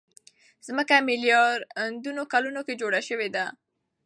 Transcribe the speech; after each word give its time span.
ځمکه 0.67 0.95
ميلياردونو 1.07 2.21
کلونو 2.33 2.61
کې 2.67 2.79
جوړه 2.81 2.99
شوې. 3.07 3.29